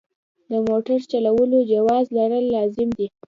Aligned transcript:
د 0.51 0.53
موټر 0.67 0.99
چلولو 1.11 1.57
جواز 1.71 2.05
لرل 2.17 2.45
لازم 2.55 2.89
دي. 2.97 3.07